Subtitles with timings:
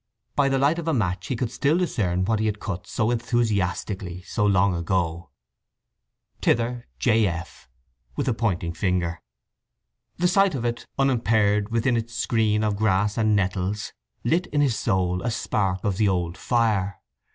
[0.35, 3.11] By the light of a match he could still discern what he had cut so
[3.11, 5.29] enthusiastically so long ago:
[6.41, 7.27] [THITHER—J.
[7.27, 7.69] F.
[8.15, 9.21] [with a pointing finger]]
[10.17, 13.93] The sight of it, unimpaired, within its screen of grass and nettles,
[14.23, 16.99] lit in his soul a spark of the old fire.